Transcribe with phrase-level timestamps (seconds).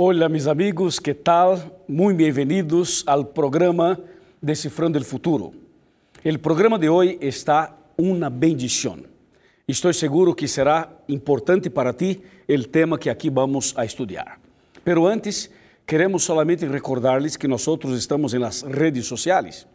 [0.00, 1.72] Hola mis amigos, ¿qué tal?
[1.88, 3.98] Muy bienvenidos al programa
[4.40, 5.50] Descifrando el Futuro.
[6.22, 9.04] El programa de hoy está una bendición.
[9.66, 14.38] Estoy seguro que será importante para ti el tema que aquí vamos a estudiar.
[14.84, 15.50] Pero antes,
[15.84, 19.66] queremos solamente recordarles que nosotros estamos en las redes sociales.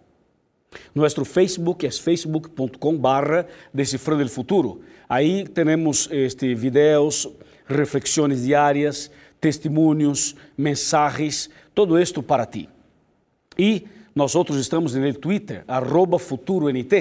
[0.93, 4.79] Nuestro Facebook es facebook.com barra Decifrando el Futuro.
[5.09, 7.29] Ahí tenemos este, videos,
[7.67, 9.11] reflexiones diarias,
[9.43, 12.69] testimonios, mensajes, todo esto para ti.
[13.57, 13.83] Y
[14.15, 16.93] nosotros estamos en el Twitter, arroba FuturoNT.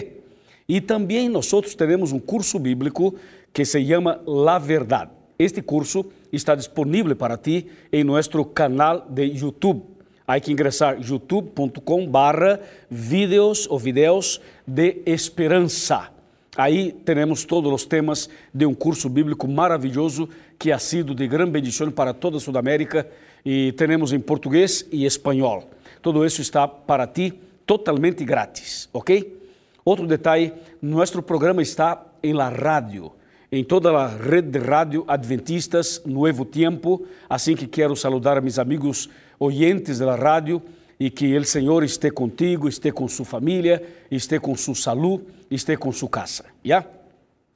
[0.67, 3.15] Y también nosotros tenemos un curso bíblico
[3.53, 5.13] que se llama La Verdad.
[5.39, 9.85] Este curso está disponible para ti en nuestro canal de YouTube.
[10.27, 12.59] Hay que ingresar youtube.com barra
[12.91, 16.11] videos o videos de esperanza.
[16.55, 21.51] Aí temos todos os temas de um curso bíblico maravilhoso que ha sido de grande
[21.51, 23.09] bendição para toda a Sudamérica
[23.43, 25.71] e temos em português e espanhol.
[26.03, 27.33] Todo isso está para ti
[27.65, 29.41] totalmente grátis, ok?
[29.83, 33.13] Outro detalhe, nosso programa está em la rádio,
[33.51, 38.59] em toda a rede de rádio Adventistas Nuevo Tiempo, assim que quero saludar a meus
[38.59, 40.61] amigos oyentes da rádio
[41.03, 45.77] e que o Senhor esteja contigo, esteja com sua família, esteja com sua saúde, esteja
[45.77, 46.45] com sua casa.
[46.65, 46.87] ¿ya?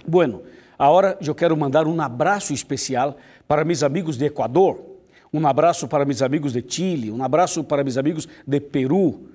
[0.05, 0.42] Bueno,
[0.77, 3.16] agora eu quero mandar um abraço especial
[3.47, 4.80] para meus amigos de Equador,
[5.33, 9.28] um abraço para meus amigos de Chile, um abraço para meus amigos de Peru,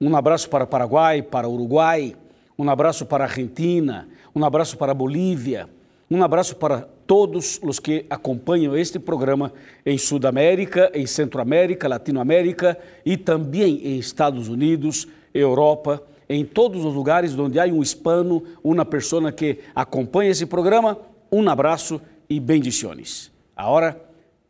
[0.00, 2.16] um abraço para Paraguai, para Uruguai,
[2.58, 5.68] um abraço para Argentina, um abraço para Bolívia,
[6.10, 9.52] um abraço para todos os que acompanham este programa
[9.84, 17.38] em Sudamérica, em Centroamérica, Latinoamérica e também em Estados Unidos, Europa, em todos os lugares
[17.38, 20.98] onde há um hispano, uma pessoa que acompanha esse programa.
[21.30, 23.30] Um abraço e bendições.
[23.56, 24.00] Agora,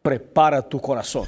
[0.03, 1.27] prepara tu coração.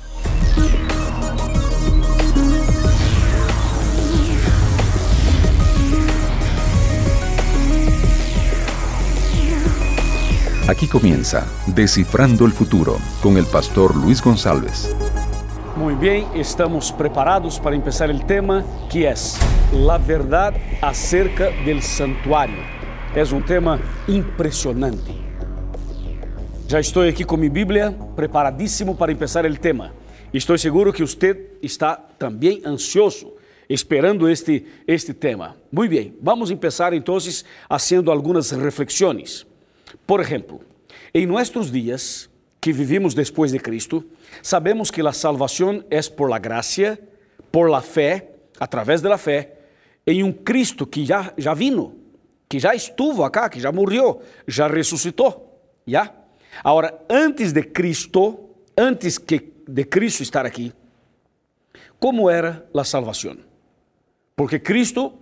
[10.75, 14.93] Aquí comienza Descifrando el Futuro con el pastor Luis González.
[15.77, 19.39] Muy bien, estamos preparados para empezar el tema que es
[19.73, 20.53] la verdad
[20.83, 22.59] acerca del santuario.
[23.15, 25.13] Es un tema impresionante.
[26.69, 29.93] Já estou aqui com minha Bíblia, preparadíssimo para empezar el tema.
[30.33, 33.37] Estou seguro que usted está também ansioso,
[33.69, 35.55] esperando este, este tema.
[35.71, 39.47] Muy bien, vamos empezar entonces haciendo algunas reflexiones.
[40.07, 40.61] Por exemplo,
[41.13, 42.29] em nossos dias
[42.61, 44.05] que vivimos depois de Cristo,
[44.43, 46.99] sabemos que a salvação é por la gracia,
[47.51, 49.19] por la fé, a través de la
[50.07, 51.95] um Cristo que já, já vino,
[52.49, 55.61] que já estuvo acá, que já morreu, já ressuscitou.
[55.87, 56.15] Já?
[56.63, 60.73] Agora, antes de Cristo, antes que de Cristo estar aqui,
[61.99, 63.37] como era a salvação?
[64.37, 65.13] Porque Cristo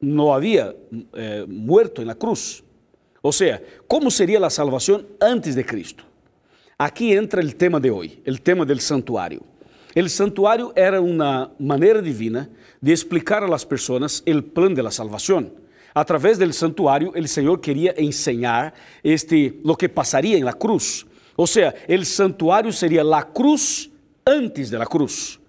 [0.00, 0.76] não havia
[1.12, 2.62] eh, muerto na cruz.
[3.22, 6.04] O sea, ¿cómo sería la salvación antes de Cristo?
[6.78, 9.42] Aquí entra el tema de hoy, el tema del santuario.
[9.94, 12.48] El santuario era una manera divina
[12.80, 15.52] de explicar a las personas el plan de la salvación.
[15.92, 18.72] A través del santuario, el Señor quería enseñar
[19.02, 21.06] este, lo que pasaría en la cruz.
[21.36, 23.90] O sea, el santuario sería la cruz
[24.24, 25.40] antes de la cruz.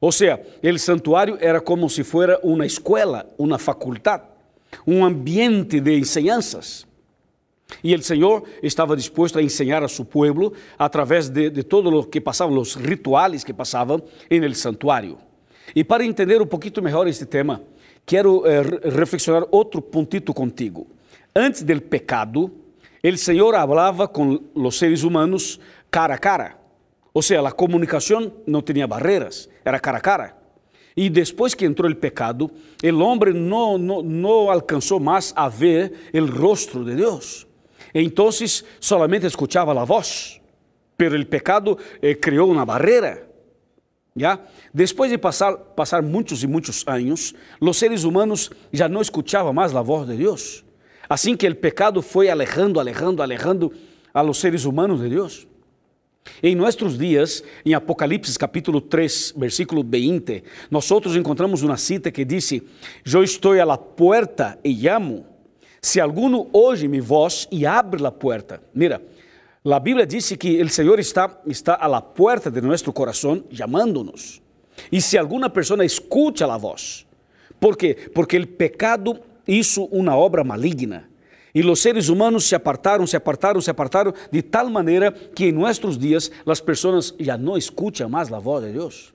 [0.00, 4.22] O sea, el santuario era como si fuera una escuela, una facultad,
[4.86, 6.86] un ambiente de enseñanzas.
[7.82, 12.04] E o Senhor estava disposto a ensinar a seu povo através de, de todo o
[12.04, 14.52] que passavam, os rituais que passavam em el.
[15.74, 17.62] E para entender um pouquinho melhor este tema,
[18.04, 20.86] quero eh, reflexionar outro puntito contigo.
[21.34, 22.50] Antes del pecado,
[23.02, 25.58] o Senhor falava com os seres humanos
[25.90, 26.58] cara a cara.
[27.14, 30.36] Ou seja, a comunicação não tinha barreiras, era cara a cara.
[30.96, 32.50] E depois que entrou o pecado,
[32.82, 37.46] o homem não, não, não alcançou mais a ver o rostro de Deus.
[37.92, 40.40] Entonces solamente escuchaba la voz,
[40.96, 43.26] pero el pecado eh, creó una barrera.
[44.14, 44.46] ¿Ya?
[44.72, 49.72] Después de pasar, pasar muchos y muchos años, los seres humanos ya no escuchaban más
[49.72, 50.64] la voz de Dios.
[51.08, 53.72] Así que el pecado fue alejando, alejando, alejando
[54.12, 55.46] a los seres humanos de Dios.
[56.42, 62.62] Em nossos dias, em Apocalipse capítulo 3, versículo 20, nós encontramos uma cita que diz:
[63.12, 65.31] Eu estou à la puerta e llamo.
[65.84, 68.60] Se alguno oye mi voz y abre la puerta.
[68.72, 69.02] Mira,
[69.64, 74.40] la Biblia dice que el Señor está, está a la puerta de nuestro corazón llamándonos.
[74.92, 77.04] Y si alguna persona escucha la voz,
[77.58, 77.96] ¿por qué?
[78.14, 81.08] Porque el pecado hizo una obra maligna.
[81.52, 85.56] Y los seres humanos se apartaron, se apartaron, se apartaron, de tal manera que en
[85.56, 89.12] nuestros días las personas ya no escuchan más la voz de Dios.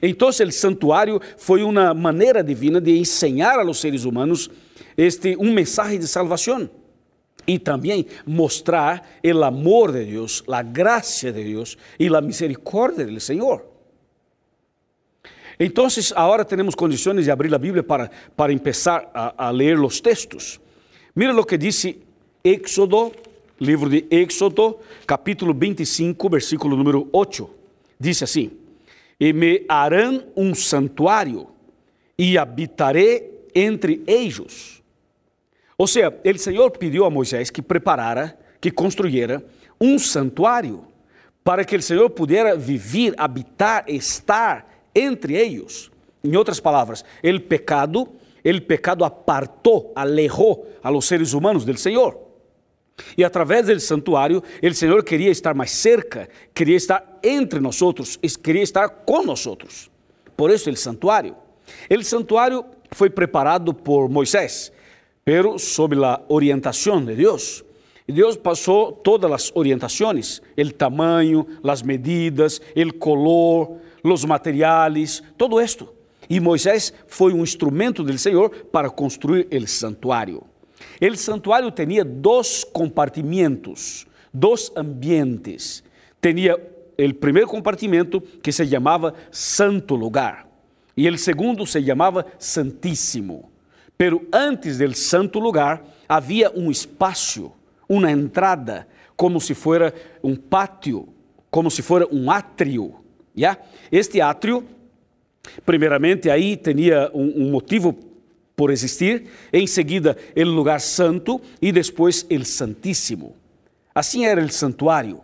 [0.00, 4.50] Entonces el santuario fue una manera divina de enseñar a los seres humanos
[4.96, 6.70] este, un mensaje de salvación
[7.46, 13.20] y también mostrar el amor de Dios, la gracia de Dios y la misericordia del
[13.20, 13.70] Señor.
[15.58, 20.02] Entonces ahora tenemos condiciones de abrir la Biblia para, para empezar a, a leer los
[20.02, 20.60] textos.
[21.14, 21.98] Mira lo que dice
[22.42, 23.12] Éxodo,
[23.58, 27.50] livro de Éxodo, capítulo 25, versículo número 8.
[27.98, 28.50] Dice assim:
[29.18, 31.48] E me harão um santuário
[32.18, 34.82] e habitaré entre ellos.
[35.76, 39.44] Ou seja, o Senhor pediu a Moisés que preparara, que construyera
[39.80, 40.86] um santuário
[41.42, 45.90] para que o Senhor pudesse viver, habitar, estar entre eles.
[46.22, 48.08] Em outras palavras, o pecado
[48.44, 52.22] el pecado apartó, alejó a los seres humanos del Señor.
[53.16, 58.20] Y a través del santuario, el Señor quería estar más cerca, quería estar entre nosotros,
[58.42, 59.90] quería estar con nosotros.
[60.36, 61.36] Por eso el santuario.
[61.88, 64.72] El santuario fue preparado por Moisés,
[65.24, 67.64] pero sob la orientación de Dios.
[68.06, 75.60] Y Dios pasó todas las orientaciones, el tamaño, las medidas, el color, los materiales, todo
[75.60, 75.94] esto.
[76.28, 80.42] E Moisés foi um instrumento do Senhor para construir o santuário.
[81.00, 85.82] O santuário tinha dois compartimentos, dois ambientes.
[86.20, 90.46] Tinha o primeiro compartimento que se chamava Santo Lugar
[90.96, 93.50] e o segundo se chamava Santíssimo.
[93.96, 97.52] Pero antes del Santo Lugar havia um espaço,
[97.88, 99.92] uma entrada, como se fosse
[100.22, 101.08] um pátio,
[101.50, 102.96] como se fosse um átrio.
[103.34, 103.58] ¿ya?
[103.90, 104.66] Este átrio
[105.64, 107.96] Primeiramente, aí tinha um, um motivo
[108.56, 113.36] por existir, em seguida, o lugar santo e depois o Santíssimo.
[113.94, 115.20] Assim era o santuário.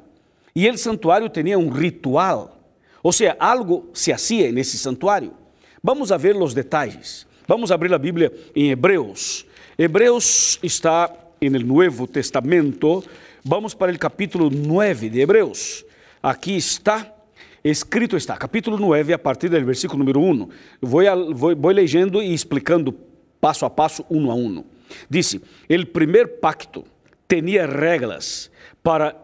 [0.55, 2.59] E o santuário tinha um ritual,
[3.03, 5.33] ou seja, algo se hacía nesse santuário.
[5.83, 7.27] Vamos a ver os detalhes.
[7.50, 9.44] Vamos abrir a Bíblia em Hebreus.
[9.76, 11.12] Hebreus está
[11.43, 13.02] no Novo Testamento.
[13.43, 15.85] Vamos para o capítulo 9 de Hebreus.
[16.23, 17.12] Aqui está
[17.64, 20.49] escrito está, capítulo 9, a partir do versículo número 1.
[20.81, 21.02] Vou,
[21.35, 22.93] vou, vou leyendo e explicando
[23.41, 24.62] passo a passo, um a um.
[25.08, 26.85] Disse: El primeiro pacto
[27.26, 28.49] tinha regras
[28.81, 29.17] para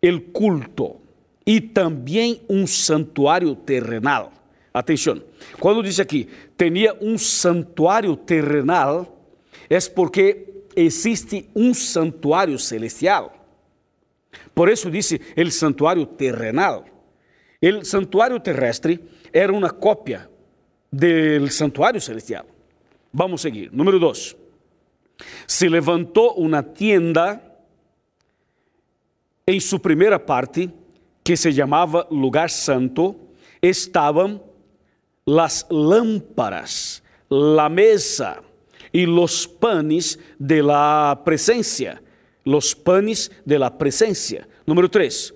[0.00, 1.00] el culto
[1.44, 4.37] e também um santuário terrenal.
[4.72, 5.22] Atenção,
[5.58, 9.24] quando diz aqui, tinha um santuário terrenal,
[9.68, 13.34] é porque existe um santuário celestial.
[14.54, 16.84] Por isso disse el santuário terrenal.
[17.62, 19.00] O santuário terrestre
[19.32, 20.30] era uma cópia
[20.92, 22.46] do santuário celestial.
[23.12, 23.70] Vamos seguir.
[23.72, 24.36] Número 2.
[25.46, 27.42] Se levantou uma tienda
[29.46, 30.70] em sua primeira parte,
[31.24, 33.16] que se chamava Lugar Santo,
[33.62, 34.40] estavam
[35.28, 38.40] las lámparas, la mesa
[38.90, 42.00] e los panes de la presencia.
[42.44, 44.48] Los panes de la presencia.
[44.64, 45.34] Número 3.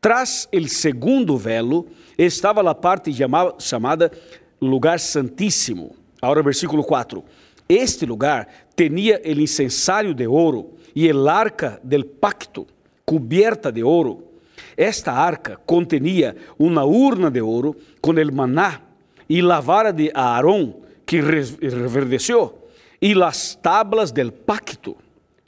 [0.00, 1.84] Tras el segundo velo
[2.16, 3.12] estava a parte
[3.58, 4.10] chamada
[4.58, 5.94] lugar santíssimo.
[6.22, 7.22] Agora, versículo 4.
[7.68, 12.66] Este lugar tinha o incensário de ouro e el arca del pacto,
[13.04, 14.22] cubierta de ouro.
[14.74, 18.85] Esta arca contenía uma urna de ouro com el maná
[19.28, 22.54] e la vara de Aarón que reverdeció
[23.00, 24.96] e las tablas del pacto.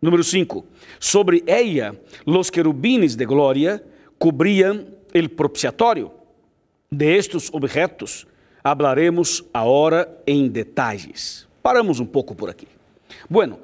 [0.00, 0.64] Número 5.
[0.98, 1.94] Sobre ella
[2.24, 3.82] los querubines de glória
[4.18, 6.12] cobriam o propiciatório.
[6.90, 8.26] De estes objetos
[8.62, 11.46] hablaremos agora em detalhes.
[11.62, 12.68] Paramos um pouco por aqui.
[13.28, 13.58] Bueno,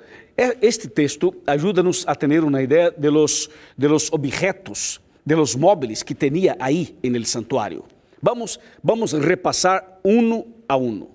[0.61, 6.03] este texto ajuda-nos a ter uma ideia de los, de los objetos, de los móveis
[6.03, 7.85] que tinha aí no santuário.
[8.25, 11.07] Vamos, vamos repassar um a um,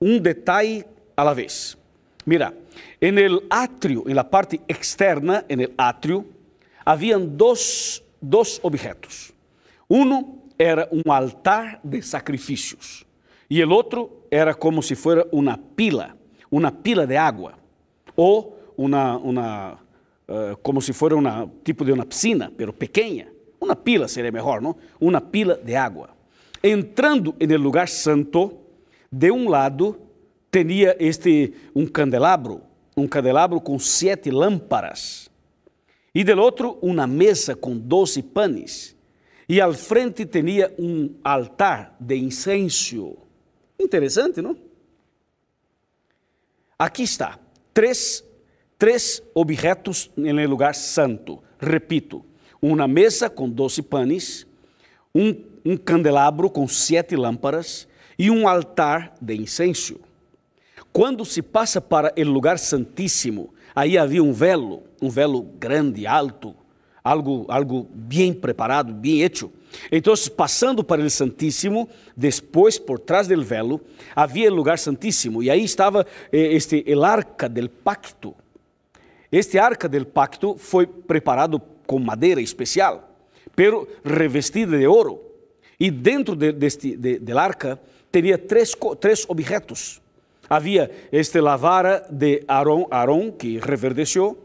[0.00, 0.84] um detalhe
[1.16, 1.76] a la vez.
[2.24, 2.54] Mira,
[3.00, 6.24] en el atrio, en la parte externa, en el atrio,
[6.84, 9.34] habían dos dos objetos.
[9.88, 13.04] Um era um altar de sacrifícios
[13.50, 16.16] e o outro era como se fosse uma pila,
[16.52, 17.54] uma pila de água
[18.14, 19.72] ou uma, uma
[20.28, 23.26] uh, como se fosse um tipo de uma piscina, pero pequena.
[23.60, 24.76] Uma pila seria melhor, não?
[25.00, 26.14] Uma pila de água.
[26.66, 28.58] Entrando no lugar santo,
[29.12, 30.00] de um lado
[30.50, 32.62] tinha este um candelabro,
[32.96, 35.30] um candelabro com sete lâmparas
[36.14, 38.96] e del outro uma mesa com doze panes,
[39.46, 43.18] e al frente tinha um altar de incenso.
[43.78, 44.56] Interessante, não?
[46.78, 47.38] Aqui está,
[47.74, 48.24] três
[48.78, 51.42] três objetos no lugar santo.
[51.58, 52.24] Repito,
[52.62, 54.46] uma mesa com doze panes,
[55.14, 60.00] um, um candelabro com sete lâmpadas e um altar de incenso.
[60.92, 66.54] Quando se passa para o lugar santíssimo, aí havia um velo, um velo grande, alto,
[67.02, 69.52] algo, algo bem preparado, bem hecho.
[69.90, 73.80] Então, passando para o Santíssimo, depois, por trás do velo,
[74.14, 78.34] havia o lugar santíssimo, e aí estava eh, este, el arca del pacto.
[79.32, 83.10] Este arca del pacto foi preparado com madeira especial,
[83.56, 85.20] pero revestida de ouro.
[85.78, 87.80] E dentro de, deste, de, del arca
[88.12, 90.00] tinha três, três objetos.
[90.48, 94.38] Havia este lavara de Arão que reverdeceu,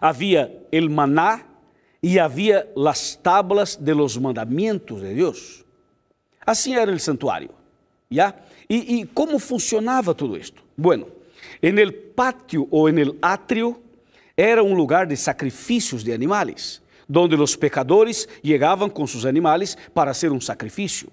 [0.00, 1.44] havia el maná
[2.02, 5.64] e havia as tablas de los mandamentos de Deus.
[6.44, 7.62] Assim era o santuário.
[8.12, 8.34] ¿ya?
[8.68, 10.62] E, e como funcionava tudo isto?
[10.76, 11.08] Bueno,
[11.60, 13.80] en el patio ou en el atrio
[14.36, 16.81] era um lugar de sacrifícios de animais,
[17.12, 21.10] donde os pecadores chegavam com seus animais para hacer um sacrifício.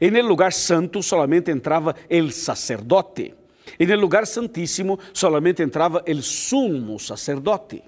[0.00, 3.34] En el lugar santo solamente entrava el sacerdote.
[3.78, 7.82] En el lugar santíssimo solamente entrava el sumo sacerdote.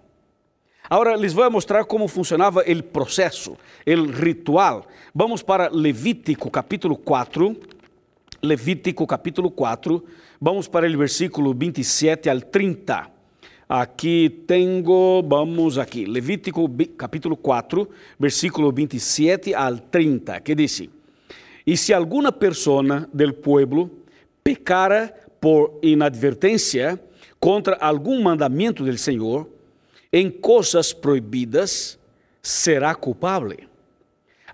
[0.89, 4.87] Agora les vou mostrar como funcionava o processo, o ritual.
[5.15, 7.57] Vamos para Levítico capítulo 4.
[8.43, 10.05] Levítico capítulo 4.
[10.39, 13.16] Vamos para o versículo 27 al 30.
[13.69, 20.89] Aqui tenho, vamos aqui, Levítico capítulo 4, versículo 27 al 30, que diz:
[21.67, 23.91] E se alguma pessoa del pueblo
[24.45, 26.97] pecara por inadvertência
[27.41, 29.49] contra algum mandamento del Senhor,
[30.13, 31.99] em coisas proibidas,
[32.41, 33.67] será culpável.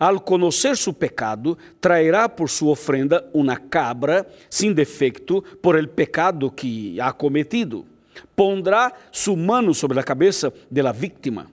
[0.00, 6.50] Al conhecer seu pecado, trairá por sua ofrenda uma cabra sem defeito por el pecado
[6.50, 7.91] que ha cometido.
[8.34, 11.50] Pondrá sua mano sobre a cabeça de la víctima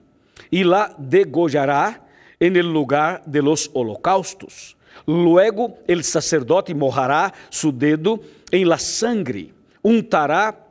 [0.50, 2.00] e la degollará
[2.38, 4.76] en el lugar de los holocaustos.
[5.06, 9.52] Luego el sacerdote mojará su dedo en la sangre,
[9.82, 10.66] untará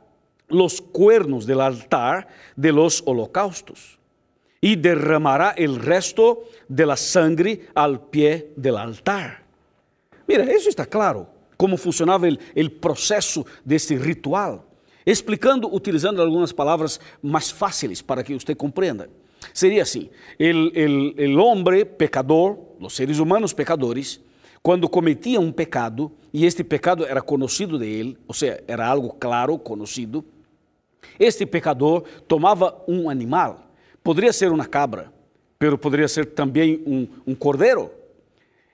[0.48, 3.98] los cuernos del altar de los holocaustos
[4.60, 9.42] y derramará el resto de la sangre al pie del altar.
[10.26, 14.64] Mira, isso está claro, como funcionava o processo desse ritual,
[15.06, 19.08] explicando, utilizando algumas palavras mais fáceis para que você compreenda.
[19.54, 24.20] Seria assim: o homem pecador, os seres humanos pecadores,
[24.62, 29.14] quando cometiam um pecado, e este pecado era conhecido de ele, ou seja, era algo
[29.18, 30.24] claro, conhecido,
[31.18, 33.70] este pecador tomava um animal,
[34.02, 35.12] poderia ser uma cabra,
[35.58, 37.90] pero poderia ser também um, um cordeiro.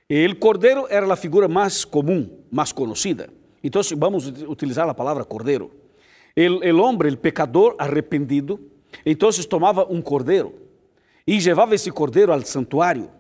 [0.09, 3.29] E o cordeiro era a figura mais comum, mais conhecida.
[3.63, 5.73] Então vamos utilizar a palavra cordeiro.
[6.39, 8.61] O homem, o pecador arrependido,
[9.05, 10.55] então tomava um cordeiro
[11.27, 13.11] e levava esse cordeiro ao santuário.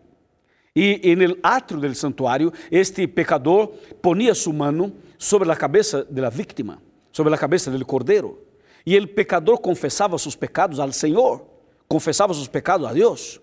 [0.75, 3.68] E no átrio do santuário, este pecador
[4.02, 8.38] ponia sua mano sobre a cabeça da vítima, sobre a cabeça do cordeiro.
[8.85, 11.46] E o pecador confessava seus pecados ao Senhor,
[11.88, 13.40] confessava seus pecados a Deus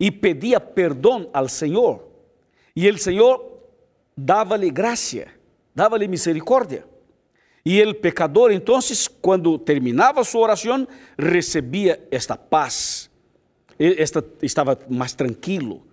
[0.00, 2.04] e pedia perdão ao Senhor.
[2.74, 3.60] E o Senhor
[4.16, 5.28] dava-lhe graça,
[5.72, 6.84] dava-lhe misericórdia.
[7.68, 8.78] E o pecador, então,
[9.20, 10.86] quando terminava sua oração,
[11.18, 13.10] recebia esta paz,
[13.76, 15.84] esta, estava mais tranquilo,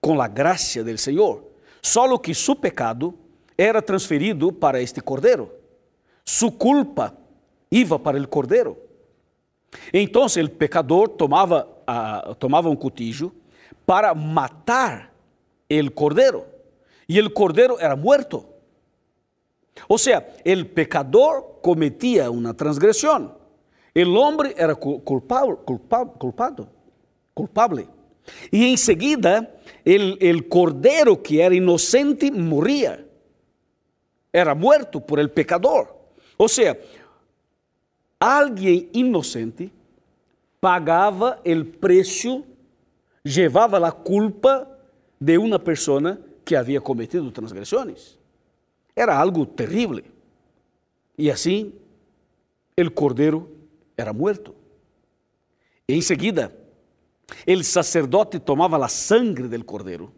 [0.00, 1.44] com a graça do Senhor.
[1.82, 3.14] Só que seu pecado
[3.58, 5.52] era transferido para este cordeiro.
[6.24, 7.14] Sua culpa
[7.70, 8.78] iba para el cordero.
[9.92, 13.34] Entonces el pecador tomaba, uh, tomaba un cutillo
[13.84, 15.12] para matar
[15.68, 16.46] el cordero.
[17.06, 18.57] Y el cordero era muerto.
[19.86, 23.32] O sea, el pecador cometía una transgresión.
[23.94, 26.68] El hombre era culpable, culpable, culpado,
[27.34, 27.86] culpable.
[28.50, 29.54] Y enseguida
[29.84, 33.04] el, el cordero que era inocente moría.
[34.32, 35.96] Era muerto por el pecador.
[36.36, 36.78] O sea,
[38.20, 39.72] alguém inocente
[40.60, 42.44] pagava o preço,
[43.24, 44.68] levava a culpa
[45.20, 48.17] de uma pessoa que havia cometido transgressões.
[48.98, 50.02] Era algo terrível.
[51.16, 51.72] E assim,
[52.76, 53.48] o cordeiro
[53.96, 54.56] era morto.
[55.88, 56.52] Em seguida,
[57.46, 60.12] o sacerdote tomava a sangre del cordeiro,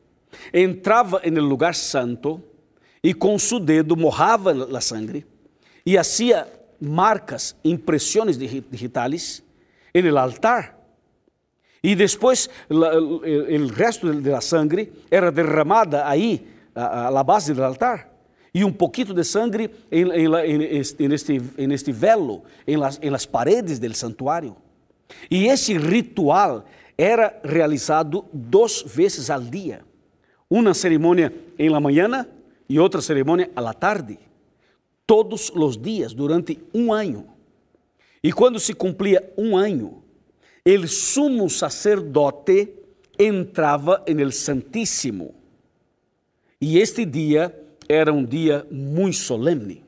[0.51, 2.43] entrava no lugar santo
[3.03, 5.27] e com seu dedo morrava a sangre
[5.85, 6.49] e hacía
[6.81, 9.45] marcas, impresiones digitales
[9.93, 10.79] en el altar.
[11.83, 17.53] Y después la, el, el, resto de la sangre era derramada ahí, a la base
[17.53, 18.10] del altar.
[18.53, 23.81] Y un poquito de sangre en, en, en, este, en este, velo, las, las paredes
[23.81, 24.57] del santuario.
[25.31, 26.65] E esse ritual
[26.97, 29.85] era realizado duas vezes al dia.
[30.49, 32.27] Uma cerimônia em la manhã
[32.69, 34.19] e outra cerimônia à la tarde.
[35.07, 37.27] Todos os dias, durante um ano.
[38.23, 40.03] E quando se cumpria um ano,
[40.65, 42.75] o sumo sacerdote
[43.19, 45.35] entrava en el Santíssimo.
[46.61, 47.55] E este dia
[47.93, 49.83] era um dia muito solene.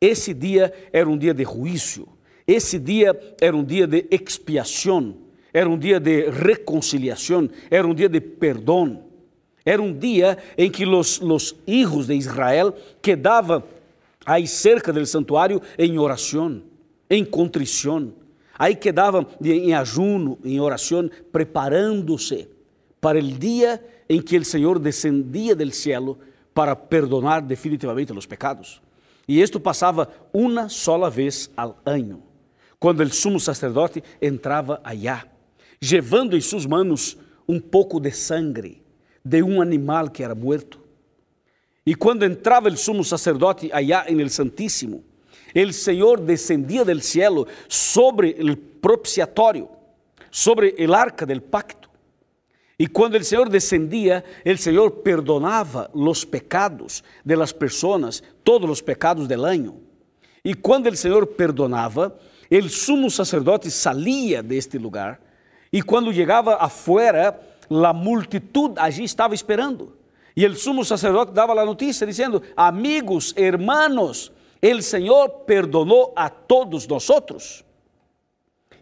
[0.00, 2.08] Esse dia era um dia de juízo.
[2.46, 5.14] Esse dia era um dia de expiação,
[5.52, 9.04] era um dia de reconciliação, era um dia de perdão.
[9.62, 13.62] Era um dia em que os, os hijos de Israel quedavam
[14.24, 16.62] aí cerca do santuário em oração,
[17.10, 18.14] em contrição.
[18.58, 22.48] Aí quedavam em ajuno, em oração, preparando-se
[23.00, 26.18] para o dia em que o Senhor descendia do céu
[26.54, 28.80] para perdonar definitivamente os pecados.
[29.26, 32.22] E isto passava uma sola vez ao ano
[32.84, 35.26] quando o sumo sacerdote entrava allá,
[35.90, 37.16] levando em suas mãos
[37.48, 38.82] um pouco de sangue
[39.24, 40.78] de um animal que era morto.
[41.86, 45.02] E quando entrava o sumo sacerdote allá en el Santíssimo,
[45.54, 49.70] o Senhor descendia del cielo sobre o propiciatório,
[50.30, 51.83] sobre el arca del pacto.
[52.78, 58.80] E quando o Senhor descendia, o Senhor perdonava os pecados de las pessoas, todos os
[58.80, 59.80] pecados del año.
[60.44, 62.18] E quando o Senhor perdonava,
[62.50, 65.20] o sumo sacerdote salia deste lugar
[65.74, 67.36] e quando chegava afuera,
[67.68, 69.96] a multitud allí estava esperando.
[70.36, 74.30] E o sumo sacerdote dava a notícia dizendo: Amigos, hermanos,
[74.62, 77.64] o Senhor perdonou a todos nós.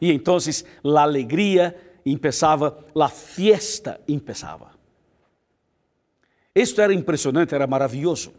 [0.02, 4.72] E então a alegria começava, a fiesta começava.
[6.54, 8.32] Isto era impressionante, era maravilhoso.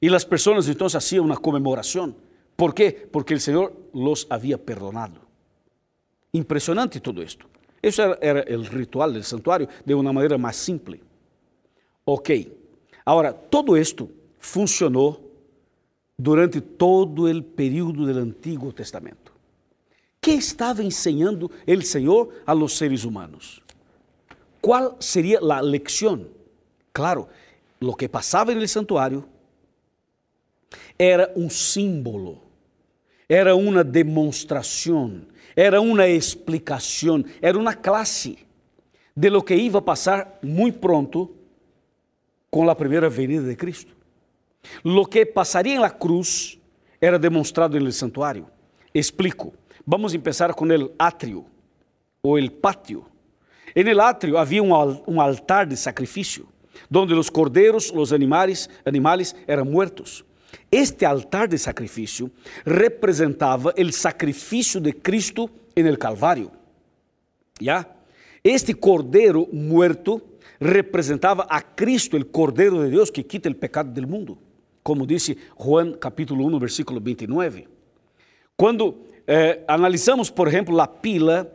[0.00, 2.14] E as pessoas então faziam uma comemoração.
[2.56, 2.90] ¿Por qué?
[2.90, 5.20] Porque el Señor los había perdonado.
[6.32, 7.46] Impresionante todo esto.
[7.80, 11.00] Eso era, era, el ritual del santuario de una manera más simple.
[12.04, 12.30] Ok.
[13.04, 15.20] Ahora, todo esto funcionó
[16.16, 19.25] durante todo el período del Antiguo Testamento.
[20.26, 23.62] ¿Qué estaba enseñando el Señor a los seres humanos?
[24.60, 26.28] ¿Cuál sería la lección?
[26.92, 27.28] Claro,
[27.78, 29.24] lo que pasaba en el santuario
[30.98, 32.42] era um símbolo
[33.28, 35.22] era uma demonstração,
[35.54, 38.38] era uma explicação, era uma classe
[39.16, 41.30] de lo que iba a passar muito pronto
[42.50, 43.94] com a primeira venida de Cristo.
[44.82, 46.58] Lo que passaria la cruz
[47.00, 48.55] era demonstrado no santuário.
[48.98, 49.52] Explico.
[49.86, 51.44] Vamos começar com o átrio
[52.22, 53.04] ou o pátio.
[53.74, 56.48] En el átrio havia um, altar de sacrifício,
[56.90, 60.24] onde os cordeiros, os animais, animais eram muertos.
[60.70, 62.30] Este altar de sacrifício
[62.64, 66.50] representava o sacrifício de Cristo en el Calvário.
[67.60, 67.86] ¿Ya?
[68.42, 70.22] Este cordeiro muerto
[70.58, 74.38] representava a Cristo, o cordeiro de Deus que quita o pecado do mundo,
[74.82, 77.75] como disse Juan capítulo 1, versículo 29.
[78.56, 81.52] Quando eh, analisamos, por exemplo, a pila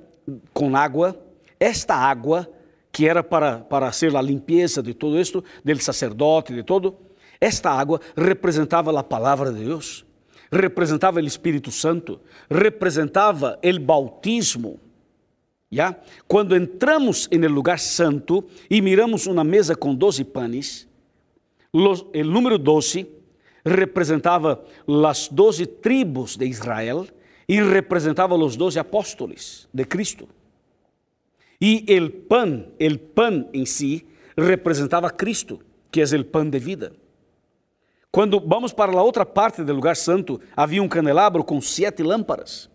[0.53, 1.19] com água,
[1.59, 2.47] esta água
[2.91, 6.97] que era para, para ser a limpeza de todo isto, del sacerdote, de todo,
[7.39, 10.05] esta água representava a palavra de Deus,
[10.51, 14.79] representava o Espírito Santo, representava o bautismo.
[15.71, 15.99] ¿ya?
[16.27, 20.87] Quando entramos no lugar santo e miramos uma mesa com doze panes,
[21.73, 23.20] o número 12
[23.65, 24.63] representava
[25.07, 27.07] as doze tribos de Israel
[27.47, 30.27] e representava os doze apóstolos de Cristo.
[31.59, 35.59] E o pan, o pan em si, representava Cristo,
[35.91, 36.93] que é o pan de vida.
[38.11, 42.69] Quando vamos para a outra parte do lugar santo, havia um candelabro com sete lâmpadas.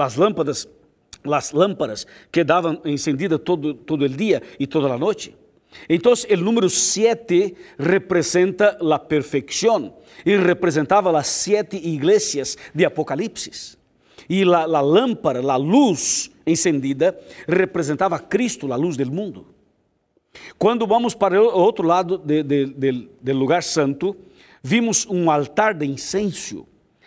[0.00, 0.68] As lâmpadas,
[1.24, 5.36] as lâmpadas quedavam encendidas todo, todo o dia e toda a noite.
[5.88, 13.76] Então, o número sete representa a perfeição e representava as sete igrejas de Apocalipse.
[14.28, 19.46] E a lâmpada, a luz encendida, representava Cristo, a luz do mundo.
[20.58, 24.16] Quando vamos para o outro lado do lugar santo,
[24.62, 26.66] vimos um altar de incenso.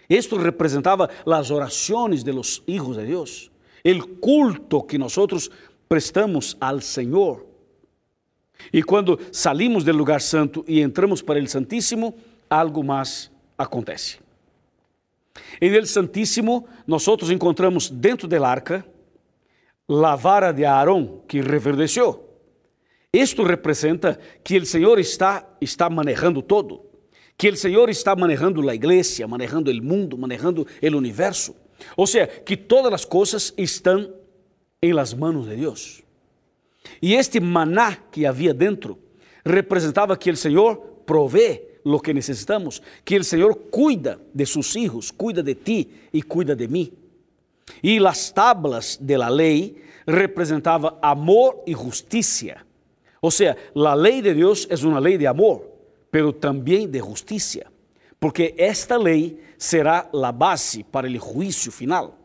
[0.10, 3.52] Isto representava as orações de los hijos de Deus,
[3.86, 5.16] o culto que nós
[5.88, 7.46] prestamos ao Senhor.
[8.72, 12.16] E quando salimos do lugar santo e entramos para o Santíssimo,
[12.50, 14.20] algo mais acontece.
[15.62, 18.86] Em el Santíssimo, nós encontramos dentro da arca
[19.88, 22.28] a vara de Aarón que reverdeceu.
[23.12, 26.86] Isto representa que o Senhor está, está manejando todo,
[27.36, 31.56] que o Senhor está manejando a igreja, manejando o mundo, manejando o universo.
[31.98, 34.14] Ou seja, que todas as coisas estão
[34.82, 36.04] em las manos de Deus.
[37.02, 38.98] E este maná que havia dentro
[39.46, 45.12] representava que o Senhor provee lo que necessitamos, que o Senhor cuida de seus filhos,
[45.12, 46.92] cuida de ti e cuida de mim.
[47.82, 52.58] E as tablas de la lei representava amor e justiça.
[53.22, 55.66] Ou seja, a lei de Deus é uma lei de amor,
[56.12, 57.66] pero também de justiça,
[58.20, 62.19] porque esta lei será a base para o juízo final.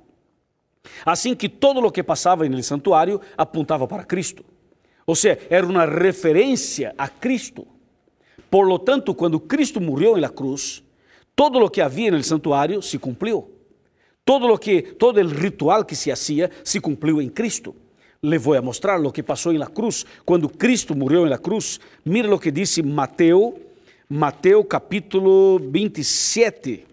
[1.04, 4.44] Assim que todo o que passava no santuário apontava para Cristo.
[5.06, 7.66] Ou seja, era uma referência a Cristo.
[8.50, 10.82] Por lo tanto, quando Cristo morreu na cruz,
[11.34, 13.50] todo o que havia no santuário se cumpriu.
[14.24, 17.74] Todo o que, todo o ritual que se hacía se cumpriu em Cristo.
[18.22, 21.78] Le vou a mostrar o que passou na cruz, quando Cristo morreu na cruz.
[22.04, 23.52] Mira o que disse Mateus,
[24.08, 26.86] Mateus capítulo 27.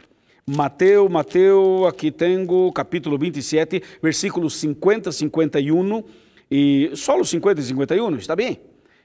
[0.46, 6.04] Mateus, Mateus, aqui tenho capítulo 27, versículos 50, 51
[6.50, 8.60] e só os 50 e 51, está bem?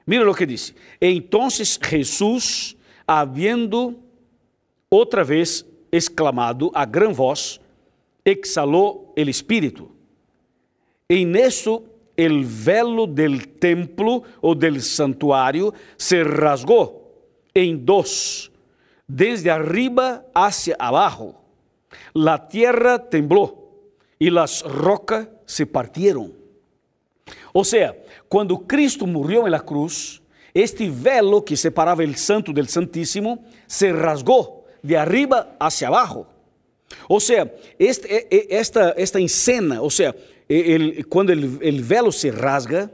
[0.07, 0.75] Mira o que disse.
[1.01, 3.99] Então Jesus, havendo
[4.91, 7.61] outra vez exclamado a gran voz,
[8.25, 9.91] exhalou el espírito.
[11.09, 11.85] E nisso
[12.17, 17.07] el velo del templo ou del santuário se rasgou
[17.55, 18.51] em dois,
[19.07, 21.35] desde arriba hacia abajo.
[22.13, 23.67] La tierra temblou
[24.19, 26.33] e las rocas se partieron.
[27.53, 27.97] Ou seja,
[28.29, 30.23] quando Cristo morreu na cruz,
[30.55, 36.27] este velo que separava o santo del santíssimo se rasgou de arriba hacia abajo.
[37.09, 40.15] Ou seja, este, esta, esta encena, ou seja,
[40.49, 42.91] el, quando o velo se rasga,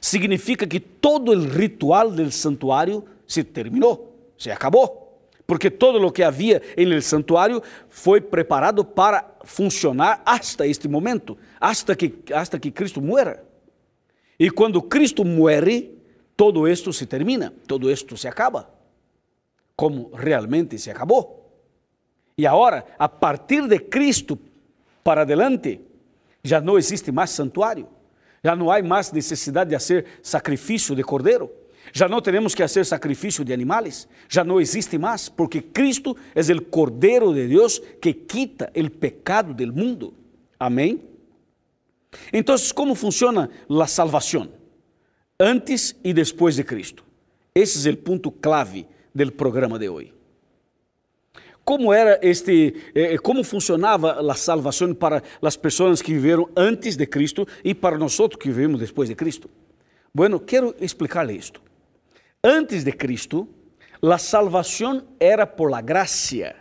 [0.00, 5.01] significa que todo o ritual do santuário se terminou, se acabou.
[5.46, 11.96] Porque todo o que havia no santuário foi preparado para funcionar hasta este momento, hasta
[11.96, 13.44] que, hasta que Cristo muera.
[14.38, 15.98] E quando Cristo muere,
[16.36, 18.70] todo esto se termina, todo esto se acaba,
[19.76, 21.42] como realmente se acabou.
[22.36, 24.38] E agora, a partir de Cristo
[25.04, 25.80] para adelante,
[26.42, 27.88] já não existe mais santuário,
[28.42, 31.50] já não há mais necessidade de fazer sacrifício de cordeiro,
[31.92, 36.40] já não teremos que fazer sacrifício de animais, já não existe mais, porque Cristo é
[36.52, 40.14] o Cordeiro de Deus que quita o pecado do mundo.
[40.58, 41.02] Amém?
[42.32, 44.48] Então, como funciona a salvação?
[45.40, 47.04] Antes e depois de Cristo.
[47.54, 50.12] Esse é o ponto clave do programa de hoje
[51.64, 57.06] como era este, eh, como funcionava a salvação para as pessoas que viveram antes de
[57.06, 59.48] Cristo e para nós que vivemos depois de Cristo.
[60.12, 61.62] Bueno, quero explicar-lhe isto.
[62.42, 63.48] Antes de Cristo,
[64.02, 66.56] a salvação era por la gracia,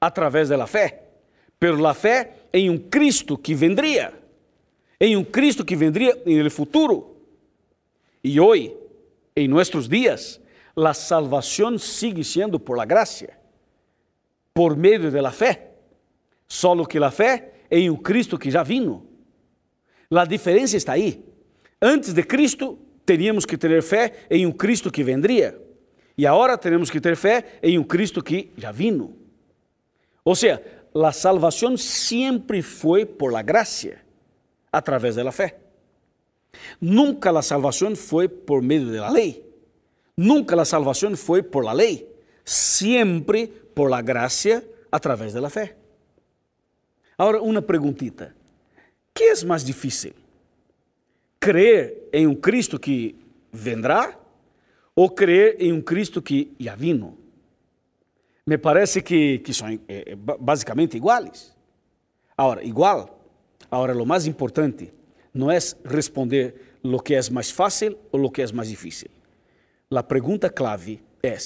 [0.00, 1.04] através da fé,
[1.58, 4.12] pero la fé em um Cristo que vendria,
[5.00, 7.16] em um Cristo que vendria el futuro.
[8.22, 8.76] E hoje,
[9.34, 10.40] em nossos dias,
[10.76, 13.36] a salvação sigue sendo por la gracia
[14.56, 15.72] por meio da fé.
[16.48, 19.06] Só que a fé em um Cristo que já vino.
[20.10, 21.22] A diferença está aí.
[21.82, 25.58] Antes de Cristo, teríamos que ter fé em um Cristo que vendria.
[26.18, 29.16] E agora temos que ter fé em um Cristo que já vino.
[30.24, 30.62] Ou seja,
[30.94, 34.00] a salvação sempre foi por la gracia,
[34.72, 35.58] através da fé.
[36.80, 39.44] Nunca a salvação foi por meio da lei.
[40.16, 42.08] Nunca a salvação foi por la lei.
[42.44, 45.76] Sempre por la gracia a través de la fe.
[47.18, 48.34] Ahora, una preguntita.
[49.12, 50.14] ¿Qué es más difícil?
[51.46, 53.14] ¿Creer en un Cristo que
[53.52, 54.18] vendrá
[54.96, 57.16] ou crer em um Cristo que já vino?
[58.44, 61.54] Me parece que, que são é, basicamente iguais.
[62.36, 63.20] Agora, igual.
[63.70, 64.92] Agora, o mais importante
[65.32, 69.08] não é responder o que é mais fácil ou o que é mais difícil.
[69.88, 71.36] A pergunta clave é: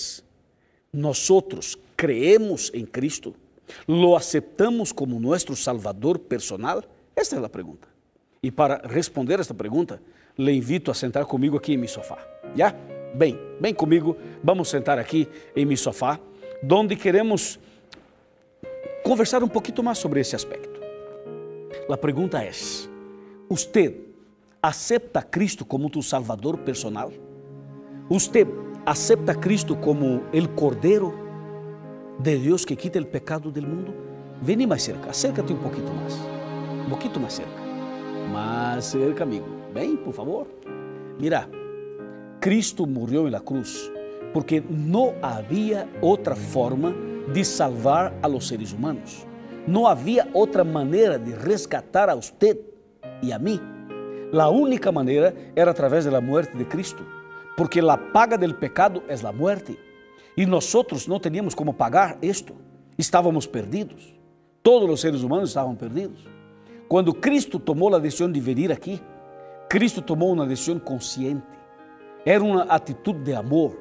[0.94, 1.28] nós
[1.94, 3.34] creemos em Cristo?
[3.86, 6.82] ¿Lo aceptamos como nosso Salvador personal?
[7.14, 7.89] Esta é a pergunta.
[8.42, 10.00] E para responder esta pergunta,
[10.38, 12.16] le invito a sentar comigo aqui em meu sofá.
[12.57, 12.74] Já?
[13.14, 16.18] Bem, bem comigo, vamos sentar aqui em meu sofá,
[16.72, 17.61] onde queremos
[19.05, 20.81] conversar um pouquinho mais sobre esse aspecto.
[21.90, 22.50] A pergunta é:
[23.50, 24.00] Você
[24.62, 27.12] acepta a Cristo como tu Salvador personal?
[28.09, 28.46] Você
[28.87, 31.12] acepta a Cristo como o Cordeiro
[32.18, 33.92] de Deus que quita o pecado do mundo?
[34.40, 36.14] Vem mais cerca, acércate um pouquinho mais.
[36.87, 37.69] Um pouquinho mais cerca.
[38.31, 39.47] Mais cerca, amigo.
[39.73, 40.47] Vem, por favor.
[41.19, 41.49] Mira,
[42.40, 43.90] Cristo morreu na cruz,
[44.33, 46.95] porque não havia outra forma
[47.33, 49.27] de salvar a los seres humanos.
[49.66, 52.57] Não havia outra maneira de resgatar a usted
[53.23, 53.61] e a mim.
[54.33, 57.05] A única maneira era através da morte de Cristo,
[57.57, 59.79] porque a paga del pecado é a muerte.
[60.37, 60.73] E nós
[61.07, 62.55] não teníamos como pagar isto.
[62.97, 64.14] Estávamos perdidos.
[64.62, 66.30] Todos os seres humanos estavam perdidos.
[66.90, 69.00] Quando Cristo tomou a decisão de vir aqui,
[69.68, 71.46] Cristo tomou uma decisão consciente.
[72.26, 73.79] Era uma atitude de amor.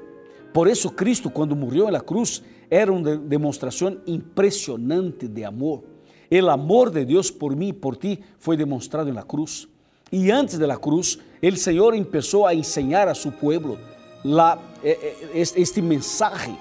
[0.53, 5.83] Por isso, Cristo, quando morreu na cruz, era uma demonstração impressionante de amor.
[6.31, 9.67] O amor de Deus por mim e por ti foi demonstrado na cruz.
[10.11, 13.79] E antes da cruz, o Senhor começou a ensinar a povo
[14.23, 16.55] la, eh, eh, este mensaje,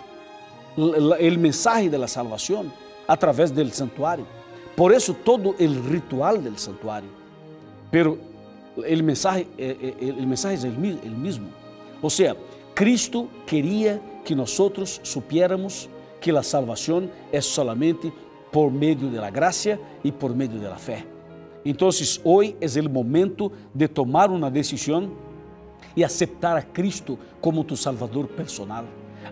[0.78, 2.72] o mensaje da salvação
[3.06, 4.38] através do santuário.
[4.78, 7.08] Por isso todo o ritual do santuário.
[7.90, 8.16] Pero
[8.76, 9.44] o mensaje,
[10.22, 11.48] o mensaje é o mesmo.
[12.00, 12.36] Ou seja,
[12.76, 14.56] Cristo queria que nós
[15.02, 18.12] supiéramos que a salvação é solamente
[18.52, 21.04] por meio da graça e por meio da fé.
[21.64, 21.88] Então,
[22.22, 25.10] hoje é o momento de tomar uma decisão
[25.96, 28.84] e aceitar a Cristo como tu Salvador personal.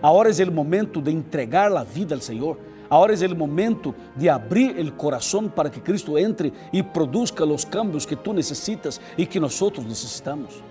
[0.03, 2.57] Agora é o momento de entregar a vida ao Senhor.
[2.89, 7.65] Agora é o momento de abrir o coração para que Cristo entre e produza os
[7.65, 10.63] cambios que tu necessitas e que nós necessitamos.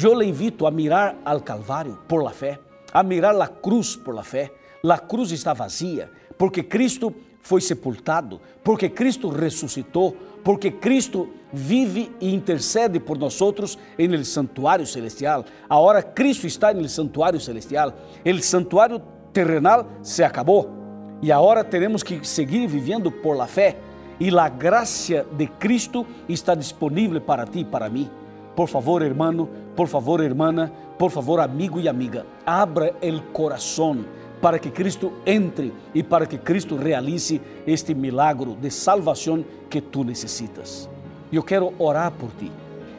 [0.00, 2.60] Eu le invito a mirar al Calvário por la fé,
[2.92, 4.52] a mirar la cruz por la fé.
[4.82, 12.32] La cruz está vazia, porque Cristo foi sepultado, porque Cristo ressuscitou, porque Cristo vive e
[12.32, 15.44] intercede por nós outros el santuário celestial.
[15.68, 17.92] Agora Cristo está no santuário celestial.
[18.24, 20.79] O santuário terrenal se acabou
[21.22, 23.76] e agora temos que seguir vivendo por la fé.
[24.18, 28.10] E a graça de Cristo está disponível para ti e para mim.
[28.54, 34.04] Por favor, hermano, por favor, hermana, por favor, amigo e amiga, abra o coração
[34.40, 40.04] para que Cristo entre e para que Cristo realize este milagro de salvação que tu
[40.04, 40.88] necessitas.
[41.32, 42.50] Eu quero orar por ti.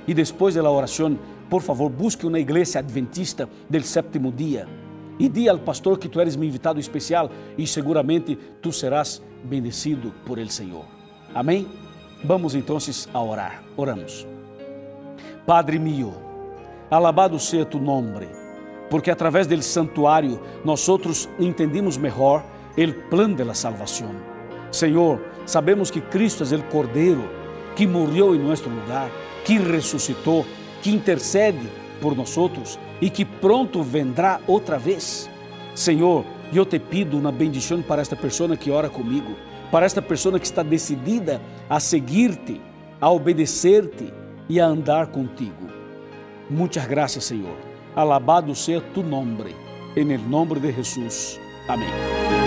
[0.07, 1.17] E depois da oração,
[1.49, 4.67] por favor, busque uma igreja adventista del sétimo dia
[5.21, 10.11] e diga ao pastor que tu eres meu invitado especial e seguramente tu serás bendecido
[10.25, 10.83] por el Senhor.
[11.31, 11.67] Amém?
[12.23, 12.79] Vamos então
[13.13, 13.63] a orar.
[13.77, 14.25] Oramos.
[15.45, 16.11] Padre mío,
[16.89, 18.27] alabado seja tu nome,
[18.89, 22.43] porque através del santuário nós outros entendimos melhor
[22.75, 24.15] o plano da salvação.
[24.71, 27.29] Senhor, sabemos que Cristo é o Cordeiro
[27.75, 29.11] que morreu em nosso lugar,
[29.45, 30.47] que ressuscitou,
[30.81, 31.69] que intercede
[32.01, 35.29] por nós outros e que pronto vendrá outra vez.
[35.73, 39.35] Senhor, eu te pido uma bendição para esta pessoa que ora comigo,
[39.71, 42.61] para esta pessoa que está decidida a seguir-te,
[42.99, 44.13] a obedecer-te
[44.47, 45.69] e a andar contigo.
[46.49, 47.55] Muitas graças, Senhor.
[47.95, 49.55] Alabado seja tu nome.
[49.95, 51.39] Em nome de Jesus.
[51.67, 52.40] Amém.